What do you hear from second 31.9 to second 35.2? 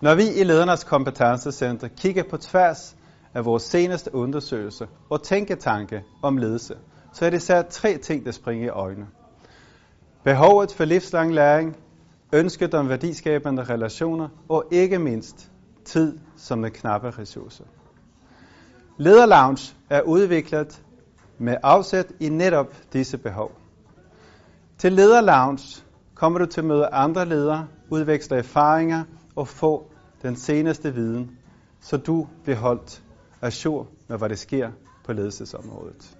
du bliver holdt ajour med, hvad der sker på